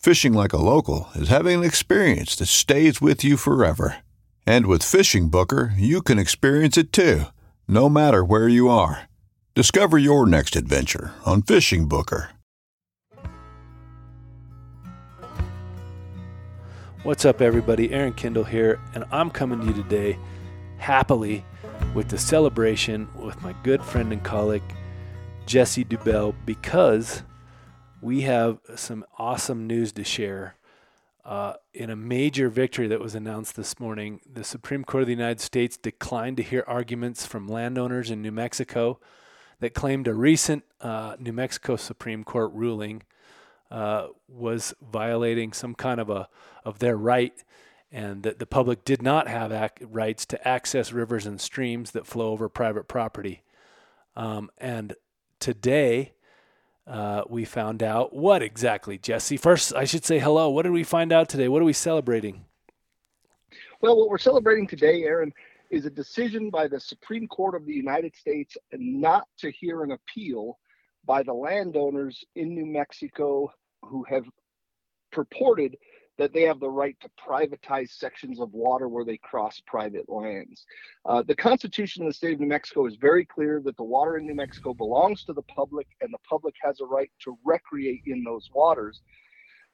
[0.00, 3.98] Fishing like a local is having an experience that stays with you forever.
[4.46, 7.24] And with Fishing Booker, you can experience it too,
[7.68, 9.10] no matter where you are.
[9.54, 12.30] Discover your next adventure on Fishing Booker.
[17.02, 17.92] What's up, everybody?
[17.92, 20.18] Aaron Kindle here, and I'm coming to you today
[20.78, 21.44] happily
[21.92, 24.62] with the celebration with my good friend and colleague,
[25.44, 27.22] Jesse Deubel, because
[28.00, 30.56] we have some awesome news to share.
[31.24, 35.12] Uh, in a major victory that was announced this morning, the Supreme Court of the
[35.12, 38.98] United States declined to hear arguments from landowners in New Mexico
[39.60, 43.02] that claimed a recent uh, New Mexico Supreme Court ruling
[43.70, 46.28] uh, was violating some kind of a
[46.64, 47.34] of their right,
[47.92, 52.06] and that the public did not have ac- rights to access rivers and streams that
[52.06, 53.42] flow over private property.
[54.16, 54.94] Um, and
[55.38, 56.12] today,
[56.86, 59.36] uh, we found out what exactly, Jesse.
[59.36, 60.50] First, I should say hello.
[60.50, 61.48] What did we find out today?
[61.48, 62.44] What are we celebrating?
[63.80, 65.32] Well, what we're celebrating today, Aaron,
[65.70, 69.92] is a decision by the Supreme Court of the United States not to hear an
[69.92, 70.58] appeal
[71.06, 73.50] by the landowners in New Mexico
[73.82, 74.24] who have
[75.12, 75.76] purported
[76.20, 80.66] that they have the right to privatize sections of water where they cross private lands.
[81.06, 84.18] Uh, the Constitution of the state of New Mexico is very clear that the water
[84.18, 88.02] in New Mexico belongs to the public and the public has a right to recreate
[88.04, 89.00] in those waters.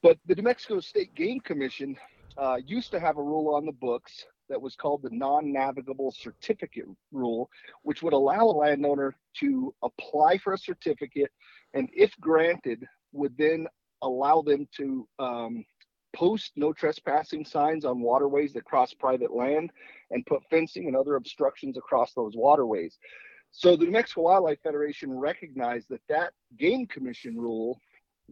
[0.00, 1.96] But the New Mexico State Game Commission
[2.36, 6.14] uh, used to have a rule on the books that was called the non navigable
[6.16, 7.50] certificate rule,
[7.82, 11.32] which would allow a landowner to apply for a certificate
[11.74, 13.66] and, if granted, would then
[14.02, 15.64] allow them to um,
[16.12, 19.70] post no trespassing signs on waterways that cross private land
[20.10, 22.98] and put fencing and other obstructions across those waterways.
[23.50, 27.80] So the New Mexico Wildlife Federation recognized that that game commission rule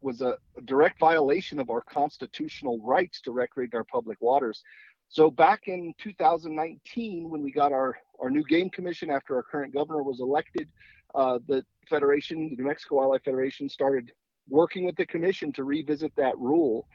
[0.01, 4.63] was a, direct violation of our constitutional rights to recreate our public waters.
[5.09, 9.73] So back in 2019, when we got our, our new game commission after our current
[9.73, 10.69] governor was elected,
[11.15, 14.13] uh, the Federation, the New Mexico Wildlife Federation, started
[14.49, 16.87] working with the commission to revisit that rule,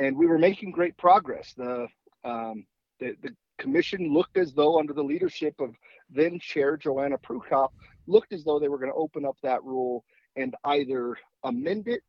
[0.00, 1.52] and we were making great progress.
[1.56, 1.86] The
[2.24, 2.64] um,
[2.98, 5.74] the, the commission looked as though, under the leadership of
[6.08, 7.68] then Chair Joanna Prukop,
[8.06, 10.04] looked as though they were going to open up that rule
[10.36, 12.02] and either amend it,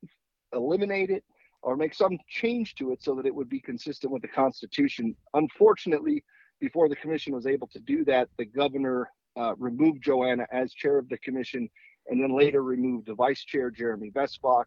[0.53, 1.23] eliminate it,
[1.61, 5.15] or make some change to it so that it would be consistent with the Constitution.
[5.33, 6.23] Unfortunately,
[6.59, 10.97] before the commission was able to do that, the governor uh, removed Joanna as chair
[10.97, 11.69] of the commission
[12.07, 14.65] and then later removed the vice chair, Jeremy Vesbach.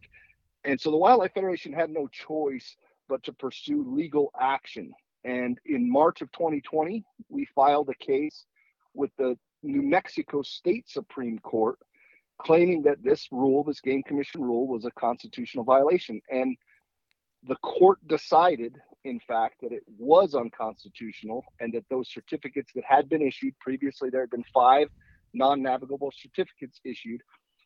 [0.64, 2.76] And so the Wildlife Federation had no choice
[3.14, 4.92] but to pursue legal action.
[5.22, 8.44] And in March of 2020, we filed a case
[8.92, 11.78] with the New Mexico State Supreme Court
[12.42, 16.21] claiming that this rule, this game commission rule, was a constitutional violation.
[16.28, 16.56] And
[17.47, 18.74] the court decided,
[19.04, 24.10] in fact, that it was unconstitutional and that those certificates that had been issued previously,
[24.10, 24.89] there had been five
[25.34, 27.21] non-navigable certificates issued.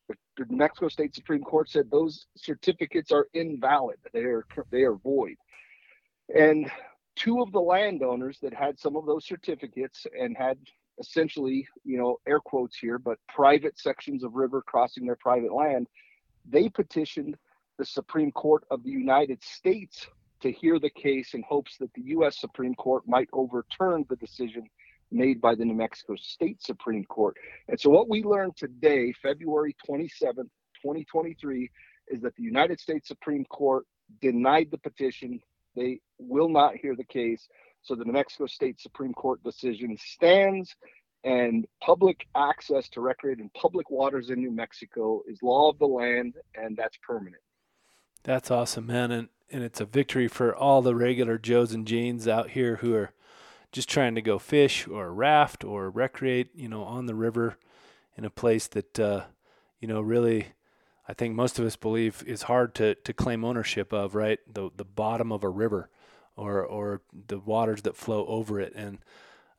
[0.09, 3.99] The Mexico State Supreme Court said those certificates are invalid.
[4.13, 5.37] They are they are void.
[6.35, 6.71] And
[7.17, 10.59] two of the landowners that had some of those certificates and had
[11.01, 15.87] essentially, you know, air quotes here, but private sections of river crossing their private land,
[16.49, 17.37] they petitioned
[17.79, 20.07] the Supreme Court of the United States
[20.41, 22.39] to hear the case in hopes that the U.S.
[22.39, 24.69] Supreme Court might overturn the decision
[25.11, 27.37] made by the New Mexico State Supreme Court.
[27.69, 30.49] And so, what we learned today, February 27th,
[30.83, 31.71] 2023,
[32.09, 33.85] is that the United States Supreme Court
[34.21, 35.41] denied the petition.
[35.77, 37.49] They will not hear the case.
[37.83, 40.75] So, the New Mexico State Supreme Court decision stands,
[41.25, 46.35] and public access to recreating public waters in New Mexico is law of the land,
[46.55, 47.43] and that's permanent.
[48.23, 49.11] That's awesome, man.
[49.11, 52.95] And, and it's a victory for all the regular Joes and Janes out here who
[52.95, 53.13] are
[53.73, 57.57] just trying to go fish or raft or recreate, you know, on the river
[58.17, 59.23] in a place that, uh,
[59.81, 60.49] you know, really,
[61.07, 64.39] I think most of us believe is hard to, to claim ownership of, right?
[64.53, 65.91] The, the bottom of a river
[66.37, 68.73] or, or the waters that flow over it.
[68.75, 68.99] And,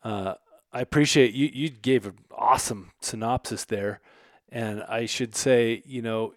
[0.04, 0.36] uh,
[0.72, 4.02] I appreciate you, you gave an awesome synopsis there.
[4.50, 6.34] And I should say, you know,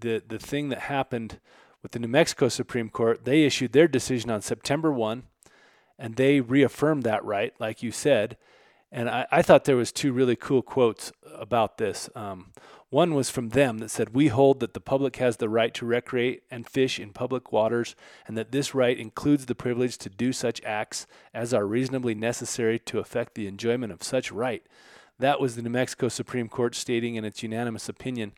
[0.00, 1.40] the, the thing that happened
[1.82, 5.24] with the New Mexico Supreme Court, they issued their decision on September 1
[5.98, 8.36] and they reaffirmed that right, like you said.
[8.90, 12.08] And I, I thought there was two really cool quotes about this.
[12.14, 12.52] Um,
[12.90, 15.84] one was from them that said, "We hold that the public has the right to
[15.84, 17.96] recreate and fish in public waters,
[18.26, 22.78] and that this right includes the privilege to do such acts as are reasonably necessary
[22.78, 24.62] to effect the enjoyment of such right."
[25.18, 28.32] That was the New Mexico Supreme Court stating in its unanimous opinion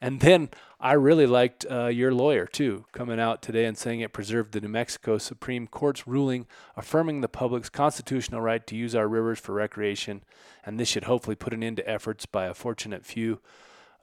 [0.00, 0.48] and then
[0.80, 4.60] I really liked uh, your lawyer too, coming out today and saying it preserved the
[4.60, 9.52] New Mexico Supreme Court's ruling affirming the public's constitutional right to use our rivers for
[9.52, 10.22] recreation,
[10.64, 13.40] and this should hopefully put an end to efforts by a fortunate few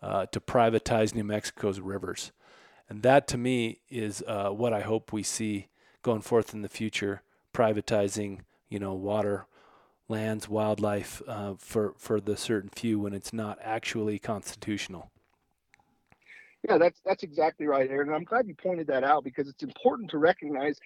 [0.02, 2.32] uh, to privatize New Mexico's rivers.
[2.90, 5.68] And that to me is uh, what I hope we see
[6.04, 7.22] going forth in the future,
[7.54, 9.48] privatizing, you know, water,
[10.08, 15.10] lands, wildlife uh, for for the certain few when it's not actually constitutional.
[16.68, 18.10] Yeah, that's that's exactly right, Aaron.
[18.10, 20.78] And I'm glad you pointed that out because it's important to recognize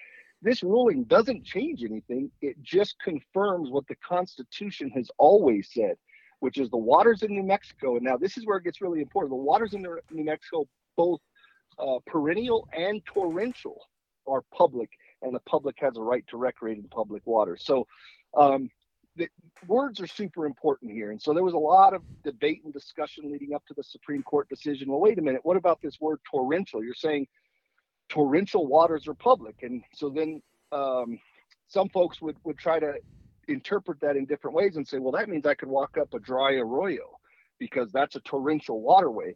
[0.43, 2.29] this ruling doesn't change anything.
[2.41, 5.95] It just confirms what the Constitution has always said,
[6.39, 7.95] which is the waters in New Mexico.
[7.95, 9.31] And now this is where it gets really important.
[9.31, 10.67] The waters in New Mexico,
[10.97, 11.19] both
[11.79, 13.81] uh, perennial and torrential,
[14.27, 14.89] are public,
[15.23, 17.63] and the public has a right to recreate in public waters.
[17.65, 17.87] So
[18.37, 18.69] um,
[19.15, 19.27] the
[19.67, 21.11] words are super important here.
[21.11, 24.23] And so there was a lot of debate and discussion leading up to the Supreme
[24.23, 24.89] Court decision.
[24.89, 26.83] Well, wait a minute, what about this word torrential?
[26.83, 27.27] You're saying
[28.09, 29.63] torrential waters are public.
[29.63, 30.41] And so then
[30.71, 31.19] um,
[31.67, 32.93] some folks would, would try to
[33.47, 36.19] interpret that in different ways and say, well, that means I could walk up a
[36.19, 37.17] dry arroyo
[37.59, 39.35] because that's a torrential waterway.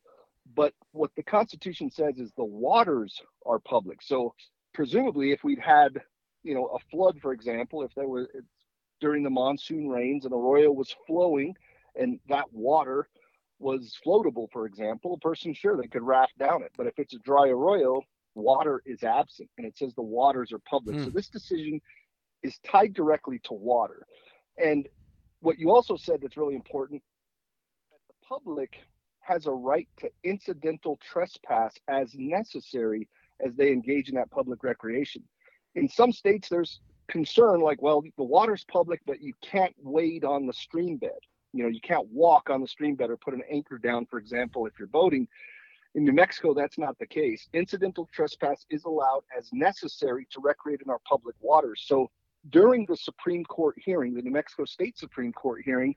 [0.55, 4.01] But what the Constitution says is the waters are public.
[4.01, 4.33] So
[4.73, 6.01] presumably, if we'd had
[6.45, 8.27] you know a flood for example if there was
[8.99, 11.55] during the monsoon rains and arroyo was flowing
[11.95, 13.07] and that water
[13.59, 16.71] was floatable, for example, a person sure they could raft down it.
[16.77, 18.01] But if it's a dry arroyo,
[18.33, 20.97] water is absent and it says the waters are public.
[20.97, 21.03] Hmm.
[21.05, 21.79] So this decision
[22.43, 24.05] is tied directly to water.
[24.57, 24.87] And
[25.39, 27.01] what you also said that's really important
[27.91, 28.77] that the public
[29.21, 33.07] has a right to incidental trespass as necessary
[33.43, 35.23] as they engage in that public recreation.
[35.73, 40.45] In some states, there's concern like, well, the water's public, but you can't wade on
[40.45, 41.19] the stream bed.
[41.53, 44.19] You know, you can't walk on the stream bed or put an anchor down, for
[44.19, 45.27] example, if you're boating.
[45.95, 47.47] In New Mexico, that's not the case.
[47.53, 51.83] Incidental trespass is allowed as necessary to recreate in our public waters.
[51.85, 52.11] So
[52.49, 55.95] during the Supreme Court hearing, the New Mexico State Supreme Court hearing,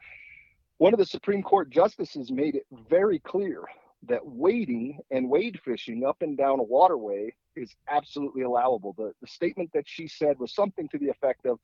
[0.76, 3.64] one of the Supreme Court justices made it very clear
[4.06, 8.94] that wading and wade fishing up and down a waterway is absolutely allowable.
[8.96, 11.58] The, the statement that she said was something to the effect of,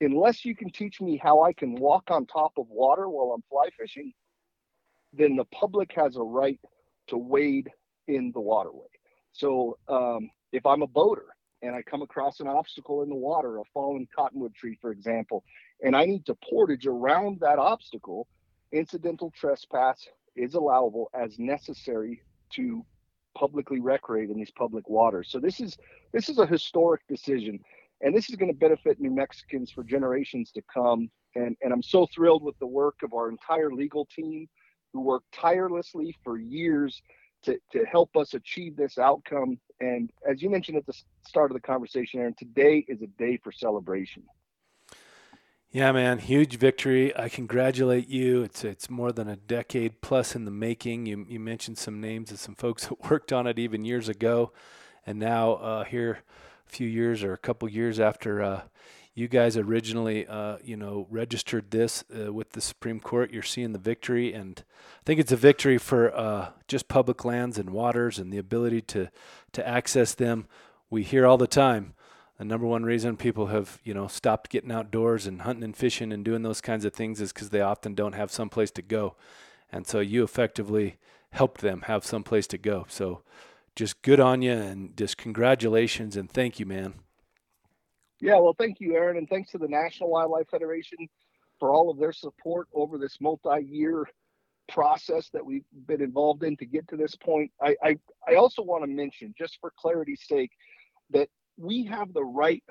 [0.00, 3.42] unless you can teach me how I can walk on top of water while I'm
[3.48, 4.12] fly fishing,
[5.12, 6.60] then the public has a right
[7.08, 7.70] to wade
[8.06, 8.86] in the waterway.
[9.32, 11.26] So um, if I'm a boater
[11.62, 15.42] and I come across an obstacle in the water, a fallen cottonwood tree, for example,
[15.82, 18.26] and I need to portage around that obstacle,
[18.72, 20.06] incidental trespass
[20.38, 22.84] is allowable as necessary to
[23.36, 25.28] publicly recreate in these public waters.
[25.30, 25.76] So this is
[26.12, 27.60] this is a historic decision,
[28.00, 31.10] and this is going to benefit New Mexicans for generations to come.
[31.34, 34.48] And and I'm so thrilled with the work of our entire legal team,
[34.92, 37.00] who worked tirelessly for years
[37.42, 39.58] to to help us achieve this outcome.
[39.80, 43.38] And as you mentioned at the start of the conversation, Aaron, today is a day
[43.42, 44.24] for celebration.
[45.70, 47.14] Yeah, man, huge victory.
[47.14, 48.42] I congratulate you.
[48.42, 51.04] It's it's more than a decade plus in the making.
[51.04, 54.50] You you mentioned some names of some folks that worked on it even years ago,
[55.06, 56.20] and now uh, here,
[56.66, 58.62] a few years or a couple years after uh,
[59.14, 63.72] you guys originally, uh, you know, registered this uh, with the Supreme Court, you're seeing
[63.72, 64.64] the victory, and
[65.00, 68.80] I think it's a victory for uh, just public lands and waters and the ability
[68.82, 69.10] to
[69.52, 70.46] to access them.
[70.88, 71.92] We hear all the time
[72.38, 76.12] the number one reason people have you know stopped getting outdoors and hunting and fishing
[76.12, 78.82] and doing those kinds of things is because they often don't have some place to
[78.82, 79.16] go.
[79.70, 80.96] And so you effectively
[81.30, 82.86] helped them have some place to go.
[82.88, 83.22] So
[83.76, 86.94] just good on you and just congratulations and thank you man.
[88.20, 90.98] Yeah well thank you aaron and thanks to the national wildlife federation
[91.58, 94.06] for all of their support over this multi-year
[94.68, 97.50] process that we've been involved in to get to this point.
[97.60, 97.96] I i,
[98.28, 100.52] I also want to mention just for clarity's sake
[101.10, 101.28] that
[101.58, 102.62] we have the right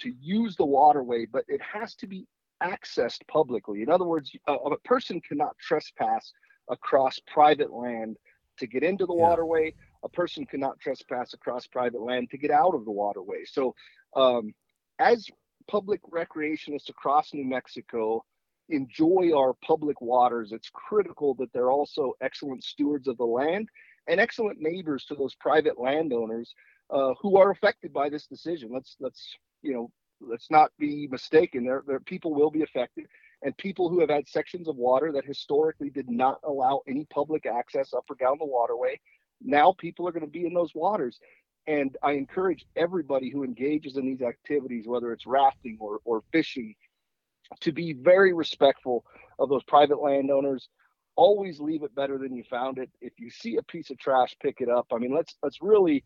[0.00, 2.26] to use the waterway, but it has to be
[2.62, 3.82] accessed publicly.
[3.82, 6.32] In other words, a, a person cannot trespass
[6.70, 8.16] across private land
[8.58, 9.22] to get into the yeah.
[9.22, 9.74] waterway.
[10.04, 13.44] A person cannot trespass across private land to get out of the waterway.
[13.44, 13.74] So,
[14.14, 14.54] um,
[14.98, 15.26] as
[15.68, 18.24] public recreationists across New Mexico
[18.68, 23.68] enjoy our public waters, it's critical that they're also excellent stewards of the land
[24.08, 26.54] and excellent neighbors to those private landowners
[26.90, 28.70] uh, who are affected by this decision.
[28.72, 31.64] Let's let's you know let's not be mistaken.
[31.64, 33.06] There there people will be affected,
[33.42, 37.46] and people who have had sections of water that historically did not allow any public
[37.46, 38.98] access up or down the waterway,
[39.42, 41.18] now people are going to be in those waters.
[41.68, 46.76] And I encourage everybody who engages in these activities, whether it's rafting or, or fishing,
[47.60, 49.04] to be very respectful
[49.38, 50.68] of those private landowners.
[51.16, 52.90] Always leave it better than you found it.
[53.00, 54.86] If you see a piece of trash, pick it up.
[54.92, 56.04] I mean, let's let's really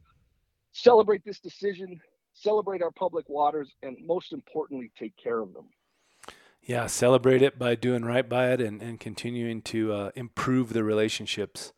[0.72, 2.00] celebrate this decision,
[2.32, 5.66] celebrate our public waters, and most importantly, take care of them.
[6.62, 10.84] Yeah, celebrate it by doing right by it and, and continuing to uh, improve the
[10.84, 11.72] relationships.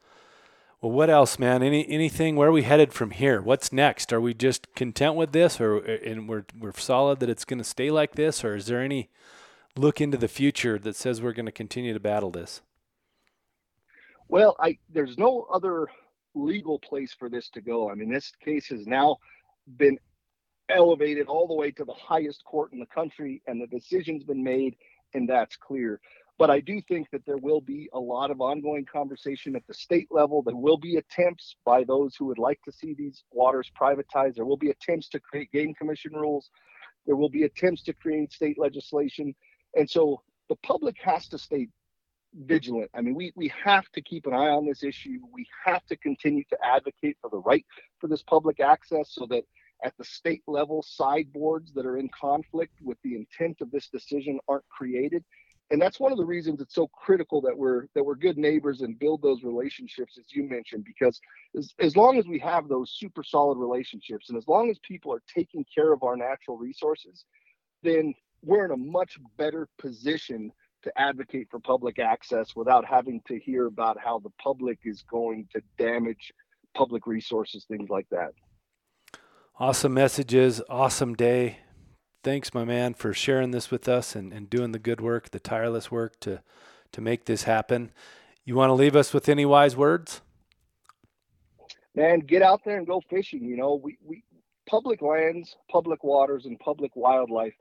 [0.81, 1.63] Well, what else, man?
[1.63, 2.35] Any anything?
[2.35, 3.41] Where are we headed from here?
[3.41, 4.13] What's next?
[4.13, 7.65] Are we just content with this, or and we're we're solid that it's going to
[7.65, 9.09] stay like this, or is there any
[9.77, 12.61] look into the future that says we're going to continue to battle this?
[14.33, 15.89] Well, I there's no other
[16.35, 17.91] legal place for this to go.
[17.91, 19.19] I mean, this case has now
[19.77, 19.99] been
[20.71, 24.43] elevated all the way to the highest court in the country, and the decision's been
[24.43, 24.75] made,
[25.13, 26.01] and that's clear.
[26.39, 29.75] But I do think that there will be a lot of ongoing conversation at the
[29.75, 30.41] state level.
[30.41, 34.37] There will be attempts by those who would like to see these waters privatized.
[34.37, 36.49] There will be attempts to create game commission rules.
[37.05, 39.35] There will be attempts to create state legislation.
[39.75, 41.69] And so the public has to stay
[42.35, 42.91] vigilant.
[42.95, 45.19] I mean, we, we have to keep an eye on this issue.
[45.33, 47.65] We have to continue to advocate for the right
[47.99, 49.45] for this public access so that
[49.85, 54.39] at the state level, sideboards that are in conflict with the intent of this decision
[54.49, 55.25] aren't created.
[55.71, 58.83] And that's one of the reasons it's so critical that we're that we're good neighbors
[58.83, 61.19] and build those relationships, as you mentioned, because
[61.57, 65.13] as, as long as we have those super solid relationships and as long as people
[65.13, 67.25] are taking care of our natural resources,
[67.83, 73.39] then we're in a much better position to advocate for public access without having to
[73.39, 76.33] hear about how the public is going to damage
[76.75, 78.33] public resources, things like that.
[79.59, 81.59] Awesome messages, awesome day.
[82.25, 85.41] Thanks, my man, for sharing this with us and, and doing the good work, the
[85.41, 86.43] tireless work to
[86.93, 87.91] to make this happen.
[88.45, 90.21] You want to leave us with any wise words?
[91.95, 93.45] Man, get out there and go fishing.
[93.45, 94.23] You know, we, we
[94.69, 97.55] public lands, public waters, and public wildlife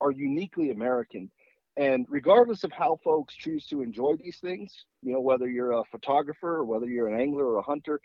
[0.00, 1.30] are uniquely American
[1.76, 5.84] and regardless of how folks choose to enjoy these things, you know, whether you're a
[5.90, 8.00] photographer or whether you're an angler or a hunter,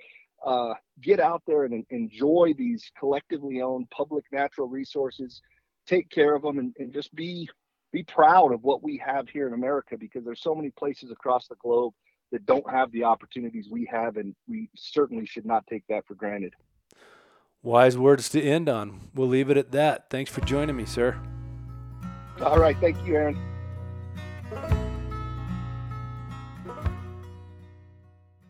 [0.45, 5.41] uh, get out there and enjoy these collectively owned public natural resources,
[5.85, 7.49] take care of them, and, and just be
[7.93, 11.47] be proud of what we have here in America because there's so many places across
[11.47, 11.93] the globe
[12.33, 16.13] that don't have the opportunities we have, and we certainly should not take that for
[16.13, 16.53] granted.
[17.63, 19.09] Wise words to end on.
[19.13, 20.09] We'll leave it at that.
[20.09, 21.17] Thanks for joining me, sir.
[22.41, 22.77] All right.
[22.79, 23.46] Thank you, Aaron.